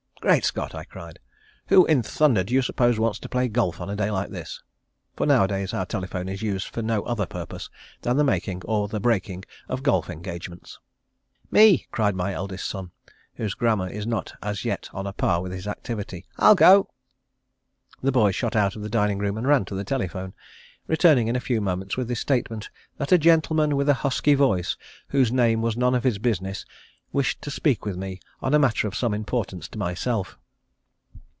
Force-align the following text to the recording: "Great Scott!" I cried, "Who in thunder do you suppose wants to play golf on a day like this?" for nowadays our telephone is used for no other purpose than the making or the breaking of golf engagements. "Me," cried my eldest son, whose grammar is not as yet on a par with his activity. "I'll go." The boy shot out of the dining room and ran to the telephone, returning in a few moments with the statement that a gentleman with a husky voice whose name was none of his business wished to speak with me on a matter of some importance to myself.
"Great 0.21 0.45
Scott!" 0.45 0.75
I 0.75 0.83
cried, 0.83 1.17
"Who 1.69 1.83
in 1.87 2.03
thunder 2.03 2.43
do 2.43 2.53
you 2.53 2.61
suppose 2.61 2.99
wants 2.99 3.17
to 3.17 3.27
play 3.27 3.47
golf 3.47 3.81
on 3.81 3.89
a 3.89 3.95
day 3.95 4.11
like 4.11 4.29
this?" 4.29 4.61
for 5.15 5.25
nowadays 5.25 5.73
our 5.73 5.87
telephone 5.87 6.29
is 6.29 6.43
used 6.43 6.67
for 6.67 6.83
no 6.83 7.01
other 7.05 7.25
purpose 7.25 7.71
than 8.03 8.17
the 8.17 8.23
making 8.23 8.61
or 8.65 8.87
the 8.87 8.99
breaking 8.99 9.45
of 9.67 9.81
golf 9.81 10.11
engagements. 10.11 10.77
"Me," 11.49 11.87
cried 11.89 12.13
my 12.15 12.33
eldest 12.33 12.69
son, 12.69 12.91
whose 13.33 13.55
grammar 13.55 13.89
is 13.89 14.05
not 14.05 14.33
as 14.43 14.63
yet 14.63 14.91
on 14.93 15.07
a 15.07 15.11
par 15.13 15.41
with 15.41 15.51
his 15.51 15.65
activity. 15.67 16.27
"I'll 16.37 16.53
go." 16.53 16.91
The 18.03 18.11
boy 18.11 18.29
shot 18.29 18.55
out 18.55 18.75
of 18.75 18.83
the 18.83 18.89
dining 18.89 19.17
room 19.17 19.39
and 19.39 19.47
ran 19.47 19.65
to 19.65 19.75
the 19.75 19.83
telephone, 19.83 20.35
returning 20.85 21.29
in 21.29 21.35
a 21.35 21.39
few 21.39 21.61
moments 21.61 21.97
with 21.97 22.07
the 22.07 22.15
statement 22.15 22.69
that 22.99 23.11
a 23.11 23.17
gentleman 23.17 23.75
with 23.75 23.89
a 23.89 23.95
husky 24.05 24.35
voice 24.35 24.77
whose 25.07 25.31
name 25.31 25.63
was 25.63 25.75
none 25.75 25.95
of 25.95 26.03
his 26.03 26.19
business 26.19 26.63
wished 27.13 27.41
to 27.41 27.51
speak 27.51 27.83
with 27.83 27.97
me 27.97 28.17
on 28.41 28.53
a 28.53 28.59
matter 28.59 28.87
of 28.87 28.95
some 28.95 29.13
importance 29.13 29.67
to 29.67 29.77
myself. 29.77 30.37